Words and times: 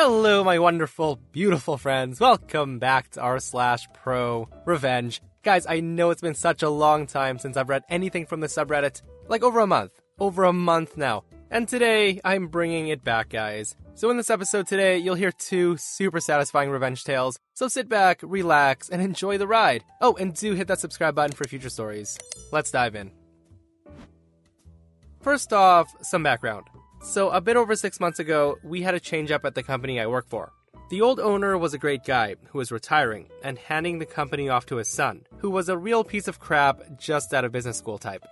Hello, 0.00 0.44
my 0.44 0.60
wonderful, 0.60 1.18
beautiful 1.32 1.76
friends. 1.76 2.20
Welcome 2.20 2.78
back 2.78 3.10
to 3.10 3.20
r 3.20 3.40
slash 3.40 3.88
pro 3.92 4.48
revenge. 4.64 5.20
Guys, 5.42 5.66
I 5.68 5.80
know 5.80 6.10
it's 6.10 6.20
been 6.20 6.36
such 6.36 6.62
a 6.62 6.70
long 6.70 7.08
time 7.08 7.40
since 7.40 7.56
I've 7.56 7.68
read 7.68 7.82
anything 7.88 8.24
from 8.24 8.38
the 8.38 8.46
subreddit. 8.46 9.02
Like 9.26 9.42
over 9.42 9.58
a 9.58 9.66
month. 9.66 9.90
Over 10.20 10.44
a 10.44 10.52
month 10.52 10.96
now. 10.96 11.24
And 11.50 11.66
today, 11.66 12.20
I'm 12.24 12.46
bringing 12.46 12.86
it 12.86 13.02
back, 13.02 13.30
guys. 13.30 13.74
So 13.96 14.08
in 14.08 14.16
this 14.16 14.30
episode 14.30 14.68
today, 14.68 14.98
you'll 14.98 15.16
hear 15.16 15.32
two 15.32 15.76
super 15.78 16.20
satisfying 16.20 16.70
revenge 16.70 17.02
tales. 17.02 17.36
So 17.54 17.66
sit 17.66 17.88
back, 17.88 18.20
relax, 18.22 18.90
and 18.90 19.02
enjoy 19.02 19.36
the 19.36 19.48
ride. 19.48 19.82
Oh, 20.00 20.14
and 20.14 20.32
do 20.32 20.54
hit 20.54 20.68
that 20.68 20.78
subscribe 20.78 21.16
button 21.16 21.34
for 21.34 21.42
future 21.42 21.70
stories. 21.70 22.16
Let's 22.52 22.70
dive 22.70 22.94
in. 22.94 23.10
First 25.22 25.52
off, 25.52 25.92
some 26.02 26.22
background. 26.22 26.68
So, 27.00 27.30
a 27.30 27.40
bit 27.40 27.56
over 27.56 27.76
six 27.76 28.00
months 28.00 28.18
ago, 28.18 28.58
we 28.62 28.82
had 28.82 28.94
a 28.94 29.00
change 29.00 29.30
up 29.30 29.44
at 29.44 29.54
the 29.54 29.62
company 29.62 30.00
I 30.00 30.06
work 30.06 30.28
for. 30.28 30.52
The 30.90 31.00
old 31.00 31.20
owner 31.20 31.56
was 31.56 31.74
a 31.74 31.78
great 31.78 32.04
guy 32.04 32.34
who 32.48 32.58
was 32.58 32.72
retiring 32.72 33.28
and 33.44 33.58
handing 33.58 33.98
the 33.98 34.06
company 34.06 34.48
off 34.48 34.66
to 34.66 34.76
his 34.76 34.88
son, 34.88 35.24
who 35.38 35.50
was 35.50 35.68
a 35.68 35.76
real 35.76 36.02
piece 36.02 36.28
of 36.28 36.40
crap 36.40 36.80
just 36.98 37.32
out 37.32 37.44
of 37.44 37.52
business 37.52 37.76
school 37.76 37.98
type. 37.98 38.24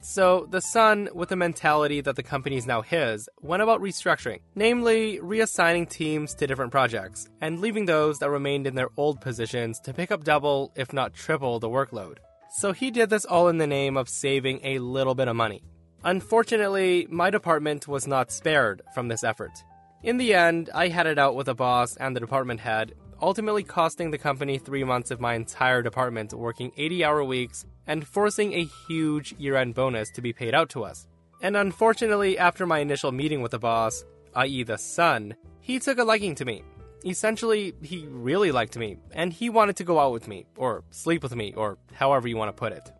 So, 0.00 0.46
the 0.50 0.60
son, 0.60 1.08
with 1.14 1.30
the 1.30 1.36
mentality 1.36 2.00
that 2.02 2.14
the 2.14 2.22
company 2.22 2.56
is 2.56 2.66
now 2.66 2.82
his, 2.82 3.28
went 3.40 3.62
about 3.62 3.80
restructuring, 3.80 4.40
namely 4.54 5.18
reassigning 5.18 5.88
teams 5.88 6.34
to 6.34 6.46
different 6.46 6.72
projects 6.72 7.28
and 7.40 7.60
leaving 7.60 7.86
those 7.86 8.18
that 8.18 8.30
remained 8.30 8.66
in 8.66 8.74
their 8.74 8.90
old 8.96 9.20
positions 9.20 9.80
to 9.80 9.94
pick 9.94 10.12
up 10.12 10.22
double, 10.22 10.72
if 10.76 10.92
not 10.92 11.14
triple, 11.14 11.58
the 11.58 11.70
workload. 11.70 12.18
So, 12.58 12.72
he 12.72 12.90
did 12.90 13.10
this 13.10 13.24
all 13.24 13.48
in 13.48 13.58
the 13.58 13.66
name 13.66 13.96
of 13.96 14.08
saving 14.08 14.60
a 14.62 14.78
little 14.78 15.14
bit 15.14 15.28
of 15.28 15.36
money. 15.36 15.62
Unfortunately, 16.04 17.06
my 17.10 17.30
department 17.30 17.88
was 17.88 18.06
not 18.06 18.30
spared 18.30 18.82
from 18.94 19.08
this 19.08 19.24
effort. 19.24 19.64
In 20.02 20.18
the 20.18 20.34
end, 20.34 20.68
I 20.74 20.88
had 20.88 21.06
it 21.06 21.18
out 21.18 21.34
with 21.34 21.46
the 21.46 21.54
boss 21.54 21.96
and 21.96 22.14
the 22.14 22.20
department 22.20 22.60
head, 22.60 22.92
ultimately 23.22 23.62
costing 23.62 24.10
the 24.10 24.18
company 24.18 24.58
three 24.58 24.84
months 24.84 25.10
of 25.10 25.18
my 25.18 25.32
entire 25.32 25.80
department 25.80 26.34
working 26.34 26.72
80 26.76 27.04
hour 27.04 27.24
weeks 27.24 27.64
and 27.86 28.06
forcing 28.06 28.52
a 28.52 28.68
huge 28.86 29.34
year 29.38 29.56
end 29.56 29.74
bonus 29.74 30.10
to 30.10 30.20
be 30.20 30.34
paid 30.34 30.54
out 30.54 30.68
to 30.70 30.84
us. 30.84 31.08
And 31.40 31.56
unfortunately, 31.56 32.36
after 32.36 32.66
my 32.66 32.80
initial 32.80 33.10
meeting 33.10 33.40
with 33.40 33.52
the 33.52 33.58
boss, 33.58 34.04
i.e., 34.34 34.62
the 34.62 34.76
son, 34.76 35.34
he 35.62 35.78
took 35.78 35.98
a 35.98 36.04
liking 36.04 36.34
to 36.34 36.44
me. 36.44 36.64
Essentially, 37.06 37.74
he 37.80 38.06
really 38.10 38.52
liked 38.52 38.76
me, 38.76 38.98
and 39.12 39.32
he 39.32 39.48
wanted 39.48 39.76
to 39.76 39.84
go 39.84 39.98
out 39.98 40.12
with 40.12 40.28
me, 40.28 40.44
or 40.56 40.84
sleep 40.90 41.22
with 41.22 41.34
me, 41.34 41.54
or 41.56 41.78
however 41.94 42.28
you 42.28 42.36
want 42.36 42.48
to 42.48 42.60
put 42.60 42.72
it. 42.72 42.90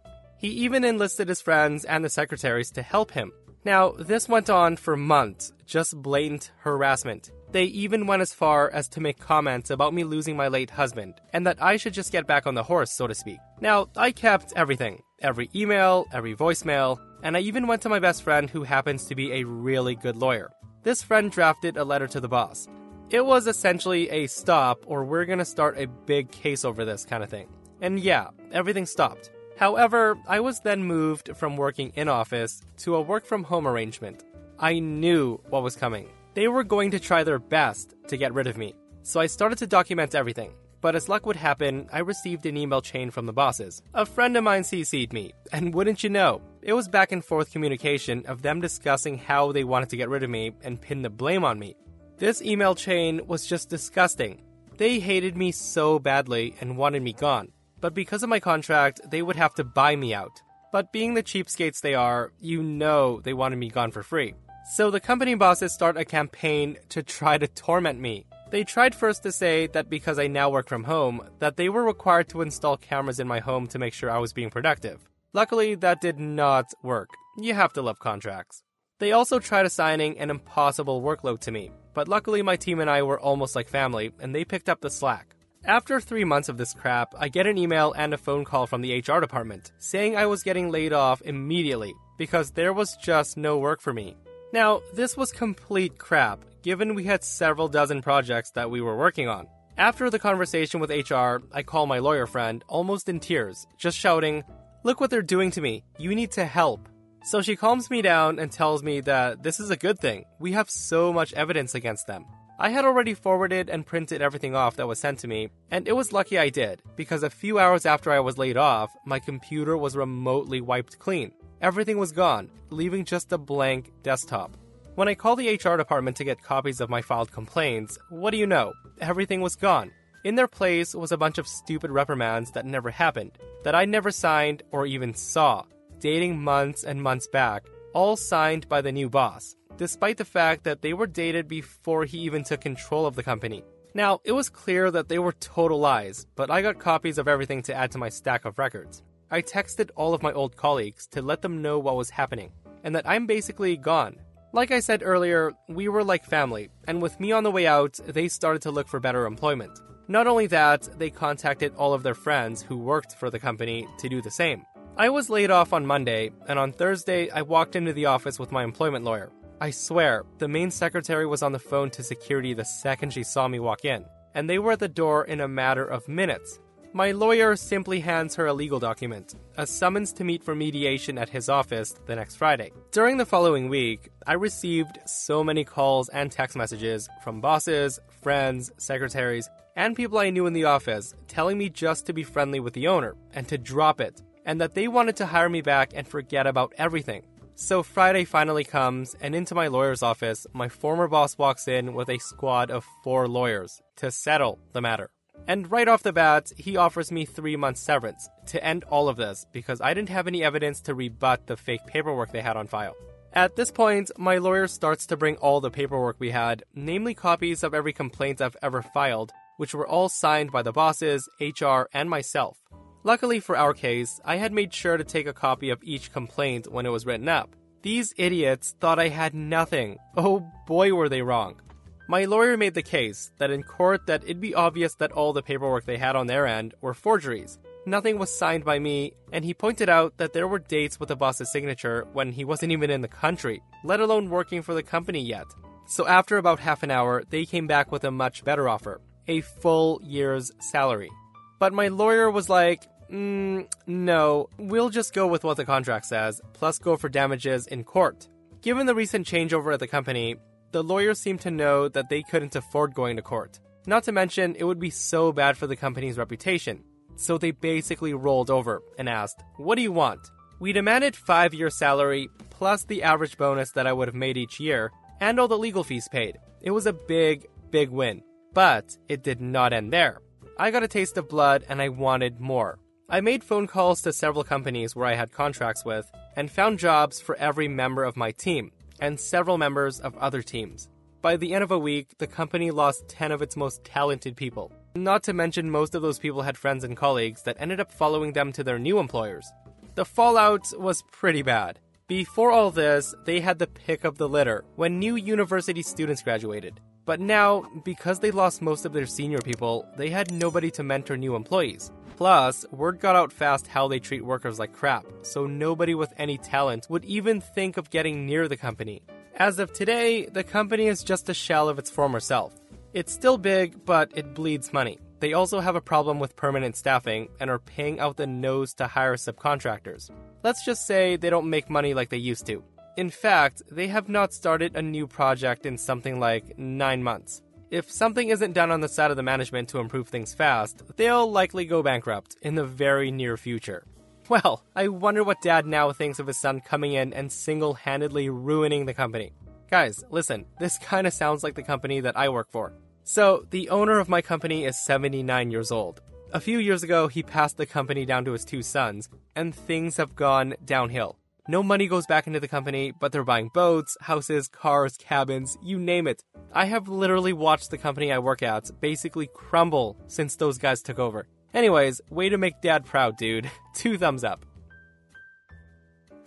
He 0.45 0.51
even 0.51 0.85
enlisted 0.85 1.31
his 1.31 1.41
friends 1.41 1.87
and 1.87 2.05
the 2.05 2.11
secretaries 2.11 2.71
to 2.73 2.83
help 2.83 3.13
him. 3.13 3.33
Now, 3.65 3.93
this 3.93 4.29
went 4.29 4.51
on 4.51 4.77
for 4.77 4.95
months, 4.95 5.55
just 5.65 5.97
blatant 5.97 6.53
harassment. 6.59 7.31
They 7.53 7.65
even 7.65 8.07
went 8.07 8.21
as 8.21 8.35
far 8.35 8.69
as 8.69 8.87
to 8.89 9.01
make 9.01 9.19
comments 9.19 9.71
about 9.71 9.95
me 9.95 10.05
losing 10.05 10.37
my 10.37 10.49
late 10.49 10.69
husband, 10.69 11.15
and 11.33 11.47
that 11.47 11.63
I 11.63 11.79
should 11.79 11.95
just 11.95 12.13
get 12.13 12.27
back 12.27 12.47
on 12.47 12.53
the 12.53 12.63
horse, 12.63 12.93
so 12.93 13.07
to 13.07 13.15
speak. 13.15 13.39
Now, 13.63 13.89
I 13.97 14.13
kept 14.13 14.53
everything 14.55 15.03
every 15.23 15.49
email, 15.55 16.05
every 16.13 16.37
voicemail, 16.37 16.99
and 17.23 17.39
I 17.39 17.41
even 17.41 17.67
went 17.67 17.81
to 17.81 17.89
my 17.89 17.99
best 17.99 18.23
friend 18.23 18.51
who 18.51 18.65
happens 18.65 19.07
to 19.07 19.15
be 19.15 19.33
a 19.33 19.45
really 19.45 19.95
good 19.95 20.17
lawyer. 20.17 20.51
This 20.83 21.03
friend 21.03 21.33
drafted 21.33 21.79
a 21.79 21.85
letter 21.85 22.07
to 22.09 22.21
the 22.21 22.29
boss. 22.29 22.69
It 23.09 23.25
was 23.25 23.47
essentially 23.47 24.11
a 24.11 24.27
stop, 24.27 24.85
or 24.87 25.07
we're 25.07 25.25
gonna 25.25 25.47
start 25.47 25.79
a 25.79 25.87
big 25.87 26.31
case 26.31 26.67
over 26.67 26.85
this 26.85 27.07
kind 27.07 27.25
of 27.25 27.31
thing. 27.31 27.49
And 27.81 27.99
yeah, 27.99 28.29
everything 28.53 28.85
stopped. 28.85 29.31
However, 29.57 30.19
I 30.27 30.41
was 30.41 30.61
then 30.61 30.83
moved 30.83 31.37
from 31.37 31.57
working 31.57 31.93
in 31.95 32.09
office 32.09 32.61
to 32.79 32.97
a 32.97 33.01
work 33.01 33.25
from 33.25 33.45
home 33.45 33.69
arrangement. 33.69 34.25
I 34.59 34.81
knew 34.81 35.41
what 35.49 35.63
was 35.63 35.77
coming. 35.77 36.09
They 36.35 36.49
were 36.49 36.65
going 36.65 36.91
to 36.91 36.99
try 36.99 37.23
their 37.23 37.39
best 37.39 37.95
to 38.09 38.17
get 38.17 38.35
rid 38.35 38.49
of 38.49 38.57
me. 38.57 38.75
So 39.03 39.21
I 39.21 39.27
started 39.27 39.59
to 39.59 39.67
document 39.67 40.15
everything. 40.15 40.55
But 40.81 40.97
as 40.97 41.09
luck 41.09 41.25
would 41.25 41.37
happen, 41.37 41.89
I 41.93 42.01
received 42.01 42.45
an 42.47 42.57
email 42.57 42.83
chain 42.83 43.11
from 43.11 43.27
the 43.27 43.33
bosses. 43.33 43.81
A 43.95 44.05
friend 44.05 44.37
of 44.37 44.45
mine 44.45 44.63
CC'd 44.63 45.13
me, 45.13 45.33
and 45.53 45.73
wouldn't 45.73 46.03
you 46.03 46.11
know, 46.11 46.43
it 46.61 46.73
was 46.75 46.89
back 46.89 47.13
and 47.13 47.25
forth 47.25 47.53
communication 47.53 48.27
of 48.27 48.43
them 48.43 48.61
discussing 48.61 49.17
how 49.17 49.53
they 49.53 49.65
wanted 49.65 49.89
to 49.91 49.97
get 49.97 50.11
rid 50.11 50.23
of 50.23 50.31
me 50.31 50.53
and 50.63 50.81
pin 50.81 51.03
the 51.03 51.11
blame 51.11 51.45
on 51.45 51.59
me. 51.59 51.77
This 52.19 52.43
email 52.43 52.75
chain 52.75 53.23
was 53.27 53.47
just 53.47 53.71
disgusting. 53.71 54.43
They 54.77 54.99
hated 54.99 55.37
me 55.37 55.53
so 55.53 55.99
badly 55.99 56.55
and 56.61 56.77
wanted 56.77 57.03
me 57.03 57.13
gone 57.13 57.53
but 57.85 57.93
because 57.93 58.23
of 58.23 58.31
my 58.31 58.41
contract, 58.41 58.99
they 59.11 59.21
would 59.21 59.37
have 59.37 59.53
to 59.53 59.63
buy 59.63 59.95
me 59.95 60.15
out. 60.15 60.41
But 60.73 60.91
being 60.91 61.13
the 61.13 61.23
cheapskates 61.23 61.83
they 61.83 61.95
are, 61.95 62.33
you 62.41 62.63
know 62.63 63.21
they 63.21 63.35
wanted 63.35 63.57
me 63.57 63.69
gone 63.69 63.91
for 63.91 64.03
free. 64.03 64.33
So 64.75 64.91
the 64.91 65.01
company 65.01 65.35
bosses 65.35 65.75
start 65.75 65.99
a 65.99 66.05
campaign 66.07 66.79
to 66.89 67.03
try 67.03 67.37
to 67.37 67.47
torment 67.47 68.01
me. 68.01 68.25
They 68.51 68.65
tried 68.65 68.95
first 68.95 69.23
to 69.25 69.33
say 69.33 69.67
that 69.75 69.91
because 69.91 70.19
I 70.19 70.29
now 70.29 70.49
work 70.49 70.67
from 70.67 70.85
home, 70.85 71.29
that 71.41 71.59
they 71.59 71.69
were 71.69 71.85
required 71.85 72.31
to 72.31 72.41
install 72.41 72.79
cameras 72.79 73.21
in 73.21 73.29
my 73.29 73.41
home 73.41 73.67
to 73.67 73.79
make 73.79 73.93
sure 73.93 74.11
I 74.11 74.17
was 74.17 74.33
being 74.33 74.49
productive. 74.49 75.07
Luckily, 75.35 75.75
that 75.75 76.01
did 76.01 76.19
not 76.19 76.73
work. 76.83 77.11
You 77.37 77.53
have 77.53 77.75
to 77.75 77.83
love 77.83 77.99
contracts. 77.99 78.63
They 78.99 79.13
also 79.13 79.39
tried 79.41 79.67
assigning 79.67 80.19
an 80.19 80.31
impossible 80.31 81.03
workload 81.03 81.41
to 81.41 81.51
me, 81.51 81.71
but 81.93 82.09
luckily 82.09 82.41
my 82.41 82.57
team 82.57 82.81
and 82.81 82.89
I 82.89 83.03
were 83.03 83.21
almost 83.21 83.55
like 83.55 83.69
family, 83.69 84.11
and 84.21 84.35
they 84.35 84.47
picked 84.47 84.71
up 84.71 84.81
the 84.81 84.89
slack. 84.89 85.34
After 85.67 85.99
three 85.99 86.25
months 86.25 86.51
of 86.51 86.59
this 86.59 86.75
crap, 86.75 87.15
I 87.19 87.29
get 87.29 87.47
an 87.47 87.57
email 87.57 87.95
and 87.97 88.13
a 88.13 88.19
phone 88.19 88.45
call 88.45 88.67
from 88.67 88.83
the 88.83 88.99
HR 88.99 89.21
department 89.21 89.73
saying 89.79 90.15
I 90.15 90.27
was 90.27 90.43
getting 90.43 90.71
laid 90.71 90.93
off 90.93 91.23
immediately 91.23 91.95
because 92.19 92.51
there 92.51 92.75
was 92.75 92.99
just 92.99 93.39
no 93.39 93.57
work 93.57 93.81
for 93.81 93.95
me. 93.95 94.15
Now, 94.53 94.83
this 94.93 95.17
was 95.17 95.33
complete 95.33 95.97
crap, 95.97 96.45
given 96.61 96.95
we 96.95 97.05
had 97.05 97.25
several 97.25 97.69
dozen 97.69 98.03
projects 98.03 98.51
that 98.51 98.71
we 98.71 98.83
were 98.83 98.99
working 98.99 99.27
on. 99.27 99.47
After 99.79 100.11
the 100.11 100.19
conversation 100.19 100.81
with 100.81 100.91
HR, 100.91 101.43
I 101.51 101.63
call 101.63 101.87
my 101.87 101.99
lawyer 101.99 102.27
friend, 102.27 102.63
almost 102.69 103.09
in 103.09 103.19
tears, 103.19 103.67
just 103.79 103.97
shouting, 103.97 104.45
Look 104.83 105.01
what 105.01 105.09
they're 105.09 105.23
doing 105.23 105.51
to 105.53 105.63
me. 105.63 105.83
You 105.97 106.15
need 106.15 106.33
to 106.33 106.45
help. 106.45 106.91
So 107.23 107.41
she 107.41 107.57
calms 107.57 107.89
me 107.89 108.03
down 108.03 108.39
and 108.39 108.53
tells 108.53 108.83
me 108.83 109.01
that 109.01 109.43
this 109.43 109.61
is 109.61 109.71
a 109.71 109.79
good 109.79 109.99
thing. 109.99 110.27
We 110.39 110.53
have 110.53 110.69
so 110.69 111.11
much 111.11 111.33
evidence 111.33 111.75
against 111.75 112.07
them. 112.07 112.27
I 112.57 112.71
had 112.71 112.85
already 112.85 113.15
forwarded 113.15 113.69
and 113.69 113.85
printed 113.85 114.23
everything 114.23 114.55
off 114.55 114.77
that 114.77 114.87
was 114.87 115.01
sent 115.01 115.19
to 115.21 115.29
me, 115.29 115.49
and 115.73 115.89
it 115.89 115.97
was 115.97 116.13
lucky 116.13 116.39
I 116.39 116.51
did, 116.51 116.83
because 116.95 117.25
a 117.25 117.31
few 117.31 117.59
hours 117.59 117.85
after 117.85 118.13
I 118.13 118.21
was 118.21 118.39
laid 118.39 118.57
off, 118.57 118.95
my 119.05 119.19
computer 119.19 119.77
was 119.77 119.97
remotely 119.97 120.61
wiped 120.61 121.01
clean. 121.01 121.33
Everything 121.61 121.99
was 121.99 122.13
gone, 122.13 122.49
leaving 122.71 123.05
just 123.05 123.33
a 123.33 123.39
blank 123.39 123.91
desktop. 124.05 124.57
When 124.95 125.09
I 125.09 125.17
called 125.17 125.41
the 125.41 125.53
HR 125.53 125.77
department 125.77 126.17
to 126.19 126.25
get 126.25 126.43
copies 126.43 126.81
of 126.81 126.89
my 126.89 127.03
filed 127.03 127.33
complaints, 127.33 127.99
what 128.09 128.31
do 128.31 128.37
you 128.37 128.47
know? 128.47 128.73
Everything 129.01 129.41
was 129.41 129.57
gone. 129.57 129.91
In 130.23 130.37
their 130.37 130.47
place 130.47 130.95
was 130.95 131.11
a 131.11 131.19
bunch 131.19 131.39
of 131.39 131.49
stupid 131.49 131.91
reprimands 131.91 132.53
that 132.53 132.65
never 132.65 132.91
happened, 132.91 133.33
that 133.65 133.75
I 133.75 133.85
never 133.85 134.13
signed 134.13 134.63
or 134.71 134.87
even 134.87 135.13
saw, 135.13 135.65
dating 135.99 136.41
months 136.41 136.85
and 136.85 137.03
months 137.03 137.27
back, 137.27 137.67
all 137.95 138.17
signed 138.17 138.69
by 138.69 138.81
the 138.81 138.93
new 138.93 139.11
boss 139.11 139.57
despite 139.77 140.17
the 140.17 140.25
fact 140.25 140.65
that 140.65 140.83
they 140.83 140.93
were 140.93 141.07
dated 141.07 141.49
before 141.49 142.05
he 142.05 142.19
even 142.19 142.45
took 142.45 142.61
control 142.61 143.07
of 143.07 143.17
the 143.17 143.23
company. 143.23 143.65
Now, 143.95 144.21
it 144.25 144.33
was 144.33 144.49
clear 144.49 144.91
that 144.91 145.09
they 145.09 145.19
were 145.19 145.33
total 145.33 145.79
lies, 145.79 146.27
but 146.35 146.51
I 146.51 146.63
got 146.63 146.79
copies 146.79 147.19
of 147.19 147.29
everything 147.29 147.63
to 147.63 147.75
add 147.75 147.93
to 147.93 147.99
my 147.99 148.09
stack 148.09 148.45
of 148.45 148.59
records. 148.59 149.03
I 149.31 149.41
texted 149.43 149.91
all 149.95 150.15
of 150.15 150.23
my 150.23 150.33
old 150.33 150.57
colleagues 150.57 151.07
to 151.09 151.23
let 151.23 151.43
them 151.43 151.63
know 151.63 151.79
what 151.79 151.97
was 151.97 152.11
happening, 152.11 152.51
and 152.83 152.95
that 152.97 153.09
I'm 153.09 153.27
basically 153.27 153.77
gone. 153.77 154.17
Like 154.53 154.71
I 154.71 154.81
said 154.81 155.03
earlier, 155.05 155.53
we 155.69 155.89
were 155.89 156.05
like 156.05 156.25
family, 156.25 156.71
and 156.87 157.03
with 157.03 157.19
me 157.19 157.33
on 157.33 157.43
the 157.43 157.51
way 157.51 157.67
out, 157.67 157.99
they 158.07 158.29
started 158.29 158.63
to 158.63 158.71
look 158.71 158.89
for 158.89 159.01
better 159.01 159.27
employment. 159.27 159.81
Not 160.07 160.27
only 160.27 160.47
that, 160.49 160.89
they 160.99 161.11
contacted 161.11 161.75
all 161.77 161.95
of 161.95 162.03
their 162.03 162.15
friends 162.15 162.63
who 162.63 162.77
worked 162.77 163.15
for 163.17 163.31
the 163.31 163.39
company 163.39 163.89
to 163.99 164.09
do 164.09 164.21
the 164.21 164.31
same. 164.31 164.65
I 164.97 165.09
was 165.09 165.31
laid 165.31 165.51
off 165.51 165.73
on 165.73 165.87
Monday, 165.87 166.31
and 166.47 166.59
on 166.59 166.73
Thursday, 166.73 167.31
I 167.31 167.43
walked 167.43 167.75
into 167.75 167.93
the 167.93 168.07
office 168.07 168.39
with 168.39 168.53
my 168.53 168.63
employment 168.63 169.05
lawyer. 169.05 169.33
I 169.61 169.71
swear, 169.71 170.25
the 170.39 170.49
main 170.49 170.71
secretary 170.71 171.27
was 171.27 171.43
on 171.43 171.53
the 171.53 171.59
phone 171.59 171.91
to 171.91 172.03
security 172.03 172.55
the 172.55 172.65
second 172.65 173.13
she 173.13 173.23
saw 173.23 173.47
me 173.47 173.61
walk 173.61 173.85
in, 173.85 174.05
and 174.35 174.51
they 174.51 174.59
were 174.59 174.73
at 174.73 174.81
the 174.81 174.89
door 174.89 175.25
in 175.25 175.41
a 175.41 175.49
matter 175.49 175.85
of 175.85 176.09
minutes. 176.09 176.59
My 176.93 177.13
lawyer 177.13 177.57
simply 177.57 178.01
hands 178.01 178.35
her 178.37 178.47
a 178.47 178.53
legal 178.53 178.79
document, 178.79 179.35
a 179.57 179.67
summons 179.67 180.13
to 180.15 180.25
meet 180.25 180.45
for 180.45 180.55
mediation 180.55 181.19
at 181.19 181.29
his 181.29 181.49
office 181.49 181.95
the 182.07 182.15
next 182.15 182.37
Friday. 182.37 182.73
During 182.93 183.17
the 183.17 183.27
following 183.27 183.69
week, 183.69 184.11
I 184.27 184.35
received 184.35 184.99
so 185.07 185.43
many 185.43 185.65
calls 185.65 186.09
and 186.09 186.31
text 186.31 186.57
messages 186.57 187.09
from 187.23 187.41
bosses, 187.41 187.99
friends, 188.23 188.71
secretaries, 188.79 189.49
and 189.77 189.97
people 189.97 190.19
I 190.19 190.31
knew 190.31 190.47
in 190.47 190.53
the 190.53 190.65
office 190.65 191.15
telling 191.27 191.59
me 191.59 191.69
just 191.69 192.07
to 192.07 192.13
be 192.13 192.23
friendly 192.23 192.61
with 192.61 192.75
the 192.75 192.87
owner 192.87 193.17
and 193.33 193.49
to 193.49 193.59
drop 193.59 194.01
it, 194.01 194.23
and 194.47 194.61
that 194.61 194.75
they 194.75 194.87
wanted 194.87 195.17
to 195.17 195.27
hire 195.27 195.49
me 195.49 195.63
back 195.63 195.91
and 195.95 196.07
forget 196.07 196.47
about 196.47 196.75
everything. 196.77 197.25
So 197.57 197.85
Friday 197.85 198.25
finally 198.25 198.65
comes, 198.65 199.15
and 199.21 199.33
into 199.33 199.55
my 199.55 199.69
lawyer's 199.69 200.03
office, 200.03 200.45
my 200.53 200.69
former 200.69 201.07
boss 201.07 201.39
walks 201.39 201.69
in 201.69 201.95
with 201.95 202.09
a 202.09 202.19
squad 202.19 202.69
of 202.69 202.85
four 203.05 203.29
lawyers 203.29 203.81
to 203.97 204.11
settle 204.11 204.59
the 204.73 204.81
matter. 204.81 205.11
And 205.47 205.71
right 205.71 205.87
off 205.87 206.03
the 206.03 206.13
bat, 206.13 206.51
he 206.57 206.77
offers 206.77 207.13
me 207.13 207.25
three 207.25 207.55
months 207.55 207.81
severance 207.81 208.29
to 208.47 208.65
end 208.65 208.83
all 208.85 209.09
of 209.09 209.17
this 209.17 209.47
because 209.53 209.81
I 209.81 209.95
didn't 209.95 210.09
have 210.09 210.27
any 210.27 210.43
evidence 210.43 210.81
to 210.83 210.95
rebut 210.95 211.47
the 211.47 211.57
fake 211.57 211.87
paperwork 211.87 212.33
they 212.33 212.43
had 212.43 212.57
on 212.57 212.67
file. 212.67 212.97
At 213.33 213.55
this 213.55 213.71
point, 213.71 214.11
my 214.19 214.39
lawyer 214.39 214.67
starts 214.67 215.07
to 215.07 215.17
bring 215.17 215.37
all 215.37 215.61
the 215.61 215.71
paperwork 215.71 216.17
we 216.19 216.31
had, 216.31 216.65
namely 216.75 217.15
copies 217.15 217.63
of 217.63 217.73
every 217.73 217.93
complaint 217.93 218.41
I've 218.41 218.57
ever 218.63 218.83
filed, 218.83 219.31
which 219.59 219.75
were 219.75 219.87
all 219.87 220.09
signed 220.09 220.51
by 220.51 220.63
the 220.63 220.73
bosses, 220.73 221.29
HR, 221.41 221.83
and 221.93 222.11
myself. 222.11 222.59
Luckily 223.07 223.39
for 223.39 223.55
our 223.55 223.75
case, 223.75 224.19
I 224.25 224.37
had 224.37 224.51
made 224.51 224.73
sure 224.73 224.97
to 224.97 225.05
take 225.05 225.27
a 225.27 225.35
copy 225.35 225.69
of 225.69 225.85
each 225.85 226.11
complaint 226.11 226.73
when 226.73 226.87
it 226.87 226.89
was 226.89 227.05
written 227.05 227.29
up. 227.29 227.55
These 227.83 228.15
idiots 228.17 228.75
thought 228.81 228.99
I 228.99 229.09
had 229.09 229.35
nothing. 229.35 229.99
Oh 230.17 230.43
boy, 230.67 230.95
were 230.95 231.11
they 231.11 231.21
wrong. 231.21 231.61
My 232.09 232.25
lawyer 232.25 232.57
made 232.57 232.73
the 232.73 232.83
case 232.83 233.31
that 233.37 233.51
in 233.51 233.63
court 233.63 234.07
that 234.07 234.25
it'd 234.25 234.41
be 234.41 234.55
obvious 234.55 234.95
that 234.95 235.13
all 235.13 235.35
the 235.35 235.43
paperwork 235.43 235.85
they 235.85 235.99
had 235.99 236.17
on 236.17 236.29
their 236.29 236.47
end 236.47 236.73
were 236.81 236.95
forgeries. 236.95 237.59
Nothing 237.85 238.19
was 238.19 238.35
signed 238.35 238.65
by 238.65 238.79
me, 238.79 239.13
and 239.33 239.45
he 239.45 239.53
pointed 239.53 239.91
out 239.91 240.17
that 240.17 240.33
there 240.33 240.49
were 240.49 240.59
dates 240.59 240.99
with 240.99 241.11
the 241.11 241.17
boss's 241.17 241.53
signature 241.53 242.07
when 242.15 242.33
he 242.33 242.47
wasn't 242.47 242.73
even 242.73 242.89
in 242.89 243.03
the 243.03 243.09
country, 243.09 243.63
let 243.85 244.01
alone 244.01 244.31
working 244.31 244.63
for 244.63 244.73
the 244.73 244.83
company 244.83 245.21
yet. 245.21 245.47
So 245.87 246.07
after 246.07 246.39
about 246.39 246.59
half 246.59 246.83
an 246.83 246.91
hour, 246.91 247.23
they 247.29 247.45
came 247.45 247.67
back 247.67 247.93
with 247.93 248.05
a 248.05 248.11
much 248.11 248.45
better 248.45 248.67
offer, 248.67 249.03
a 249.29 249.43
full 249.43 250.01
year's 250.03 250.51
salary. 250.59 251.11
But 251.59 251.73
my 251.73 251.89
lawyer 251.89 252.31
was 252.31 252.49
like, 252.49 252.83
mm, 253.15 253.67
no, 253.87 254.49
we'll 254.59 254.91
just 254.91 255.15
go 255.15 255.27
with 255.27 255.45
what 255.45 255.57
the 255.57 255.65
contract 255.65 256.07
says, 256.07 256.41
plus 256.53 256.79
go 256.79 256.97
for 256.97 257.09
damages 257.09 257.67
in 257.67 257.85
court. 257.85 258.29
Given 258.61 258.87
the 258.87 258.95
recent 258.95 259.27
changeover 259.27 259.73
at 259.73 259.81
the 259.81 259.87
company, 259.87 260.37
the 260.73 260.83
lawyers 260.83 261.21
seemed 261.21 261.41
to 261.43 261.51
know 261.51 261.89
that 261.89 262.09
they 262.09 262.23
couldn't 262.23 262.57
afford 262.57 262.95
going 262.95 263.17
to 263.17 263.23
court. 263.23 263.61
Not 263.87 264.05
to 264.05 264.13
mention, 264.13 264.57
it 264.57 264.65
would 264.65 264.81
be 264.81 264.91
so 264.91 265.33
bad 265.33 265.57
for 265.57 265.67
the 265.67 265.77
company's 265.77 266.19
reputation. 266.19 266.83
So 267.17 267.39
they 267.39 267.53
basically 267.53 268.15
rolled 268.15 268.51
over 268.51 268.83
and 268.99 269.09
asked, 269.09 269.43
What 269.57 269.77
do 269.77 269.83
you 269.83 269.93
want? 269.93 270.31
We 270.59 270.73
demanded 270.73 271.15
five 271.15 271.55
year 271.55 271.71
salary 271.71 272.29
plus 272.51 272.85
the 272.85 273.03
average 273.03 273.37
bonus 273.37 273.73
that 273.73 273.87
I 273.87 273.93
would 273.93 274.09
have 274.09 274.15
made 274.15 274.37
each 274.37 274.59
year 274.59 274.91
and 275.21 275.39
all 275.39 275.49
the 275.49 275.59
legal 275.59 275.85
fees 275.85 276.09
paid. 276.09 276.39
It 276.61 276.71
was 276.71 276.87
a 276.87 276.93
big, 276.93 277.47
big 277.71 277.91
win. 277.91 278.23
But 278.53 278.97
it 279.09 279.23
did 279.23 279.41
not 279.41 279.73
end 279.73 279.93
there. 279.93 280.21
I 280.59 280.71
got 280.71 280.85
a 280.85 280.89
taste 280.89 281.19
of 281.19 281.29
blood 281.29 281.65
and 281.69 281.83
I 281.83 281.89
wanted 281.89 282.41
more. 282.41 282.79
I 283.09 283.21
made 283.21 283.45
phone 283.45 283.67
calls 283.67 284.01
to 284.03 284.15
several 284.15 284.45
companies 284.45 284.97
where 284.97 285.07
I 285.07 285.15
had 285.15 285.31
contracts 285.31 285.85
with 285.85 286.11
and 286.37 286.51
found 286.51 286.79
jobs 286.79 287.21
for 287.21 287.37
every 287.37 287.69
member 287.69 288.03
of 288.03 288.17
my 288.17 288.33
team 288.33 288.73
and 288.99 289.21
several 289.21 289.59
members 289.59 290.01
of 290.01 290.17
other 290.17 290.41
teams. 290.41 290.89
By 291.21 291.37
the 291.37 291.53
end 291.53 291.63
of 291.63 291.71
a 291.71 291.79
week, 291.79 292.17
the 292.17 292.27
company 292.27 292.71
lost 292.71 293.09
10 293.09 293.31
of 293.31 293.43
its 293.43 293.57
most 293.59 293.85
talented 293.85 294.37
people. 294.37 294.73
Not 294.95 295.23
to 295.25 295.35
mention, 295.35 295.71
most 295.71 295.95
of 295.95 296.01
those 296.01 296.19
people 296.19 296.43
had 296.43 296.57
friends 296.57 296.83
and 296.83 296.97
colleagues 296.97 297.43
that 297.43 297.57
ended 297.61 297.79
up 297.79 297.93
following 297.93 298.33
them 298.33 298.53
to 298.53 298.65
their 298.65 298.79
new 298.79 298.99
employers. 298.99 299.53
The 299.97 300.07
fallout 300.07 300.73
was 300.79 301.05
pretty 301.13 301.43
bad. 301.43 301.81
Before 302.07 302.53
all 302.53 302.71
this, 302.71 303.15
they 303.27 303.41
had 303.41 303.59
the 303.59 303.67
pick 303.67 304.05
of 304.05 304.17
the 304.17 304.29
litter 304.29 304.65
when 304.77 304.99
new 304.99 305.17
university 305.17 305.83
students 305.83 306.23
graduated. 306.23 306.81
But 307.07 307.21
now, 307.21 307.65
because 307.85 308.21
they 308.21 308.31
lost 308.31 308.63
most 308.63 308.87
of 308.87 308.93
their 308.93 309.07
senior 309.07 309.41
people, 309.41 309.87
they 309.97 310.09
had 310.09 310.33
nobody 310.33 310.71
to 310.73 310.83
mentor 310.83 311.17
new 311.17 311.37
employees. 311.37 311.93
Plus, 312.17 312.65
word 312.71 313.01
got 313.01 313.17
out 313.17 313.33
fast 313.33 313.67
how 313.67 313.89
they 313.89 313.99
treat 313.99 314.25
workers 314.25 314.59
like 314.59 314.73
crap, 314.73 315.05
so 315.23 315.47
nobody 315.47 315.95
with 315.95 316.13
any 316.17 316.39
talent 316.39 316.87
would 316.89 317.05
even 317.05 317.41
think 317.41 317.77
of 317.77 317.91
getting 317.91 318.25
near 318.25 318.49
the 318.49 318.57
company. 318.57 319.03
As 319.37 319.59
of 319.59 319.73
today, 319.73 320.27
the 320.27 320.45
company 320.45 320.87
is 320.87 321.03
just 321.03 321.29
a 321.29 321.35
shell 321.35 321.69
of 321.69 321.79
its 321.79 321.91
former 321.91 322.21
self. 322.21 322.55
It's 322.93 323.13
still 323.13 323.37
big, 323.37 323.85
but 323.85 324.13
it 324.15 324.35
bleeds 324.35 324.73
money. 324.73 324.99
They 325.19 325.33
also 325.33 325.59
have 325.61 325.75
a 325.75 325.81
problem 325.81 326.21
with 326.21 326.37
permanent 326.37 326.77
staffing 326.77 327.29
and 327.41 327.51
are 327.51 327.59
paying 327.59 327.99
out 327.99 328.17
the 328.17 328.27
nose 328.27 328.75
to 328.75 328.87
hire 328.87 329.17
subcontractors. 329.17 330.11
Let's 330.43 330.65
just 330.65 330.87
say 330.87 331.17
they 331.17 331.31
don't 331.31 331.51
make 331.51 331.69
money 331.69 331.95
like 331.95 332.11
they 332.11 332.19
used 332.19 332.47
to. 332.47 332.63
In 332.97 333.11
fact, 333.11 333.63
they 333.71 333.89
have 333.89 334.09
not 334.09 334.33
started 334.33 334.77
a 334.77 334.83
new 334.83 335.09
project 335.09 335.67
in 335.67 335.77
something 335.77 336.21
like 336.21 336.57
nine 336.57 337.03
months. 337.03 337.43
If 337.73 337.91
something 337.91 338.29
isn't 338.29 338.53
done 338.53 338.71
on 338.71 338.83
the 338.83 338.89
side 338.89 339.11
of 339.11 339.17
the 339.17 339.23
management 339.25 339.69
to 339.71 339.81
improve 339.81 340.07
things 340.07 340.33
fast, 340.33 340.83
they'll 340.97 341.29
likely 341.29 341.65
go 341.65 341.83
bankrupt 341.83 342.37
in 342.43 342.55
the 342.55 342.65
very 342.65 343.11
near 343.11 343.37
future. 343.37 343.85
Well, 344.29 344.65
I 344.77 344.89
wonder 344.89 345.25
what 345.25 345.43
dad 345.43 345.67
now 345.67 345.93
thinks 345.93 346.21
of 346.21 346.29
his 346.29 346.39
son 346.39 346.61
coming 346.61 346.93
in 346.93 347.13
and 347.13 347.33
single 347.33 347.75
handedly 347.75 348.31
ruining 348.31 348.87
the 348.87 348.95
company. 348.95 349.33
Guys, 349.69 350.05
listen, 350.09 350.47
this 350.61 350.79
kind 350.79 351.07
of 351.07 351.13
sounds 351.13 351.43
like 351.43 351.57
the 351.57 351.63
company 351.65 351.99
that 352.01 352.17
I 352.17 352.29
work 352.29 352.51
for. 352.51 352.73
So, 353.03 353.45
the 353.51 353.69
owner 353.71 353.99
of 353.99 354.09
my 354.09 354.23
company 354.23 354.65
is 354.65 354.83
79 354.85 355.51
years 355.51 355.71
old. 355.73 356.01
A 356.33 356.41
few 356.41 356.59
years 356.59 356.83
ago, 356.83 357.09
he 357.09 357.23
passed 357.23 357.57
the 357.57 357.67
company 357.67 358.07
down 358.07 358.25
to 358.25 358.33
his 358.33 358.45
two 358.45 358.63
sons, 358.63 359.09
and 359.37 359.55
things 359.55 359.97
have 359.99 360.15
gone 360.15 360.55
downhill. 360.65 361.19
No 361.47 361.63
money 361.63 361.89
goes 361.89 362.07
back 362.07 362.27
into 362.27 362.41
the 362.41 362.49
company, 362.49 362.91
but 362.99 363.13
they're 363.13 363.23
buying 363.23 363.51
boats, 363.53 363.99
houses, 364.01 364.49
cars, 364.49 364.97
cabins, 364.97 365.59
you 365.63 365.79
name 365.79 366.07
it. 366.07 366.25
I 366.55 366.65
have 366.65 366.89
literally 366.89 367.35
watched 367.35 367.71
the 367.71 367.77
company 367.77 368.11
I 368.11 368.19
work 368.19 368.43
at 368.43 368.71
basically 368.81 369.29
crumble 369.35 369.99
since 370.07 370.37
those 370.37 370.57
guys 370.57 370.81
took 370.81 370.99
over. 370.99 371.27
Anyways, 371.53 372.01
way 372.09 372.31
to 372.31 372.39
make 372.39 372.63
dad 372.63 372.87
proud, 372.87 373.19
dude. 373.19 373.51
Two 373.75 373.99
thumbs 373.99 374.25
up. 374.25 374.47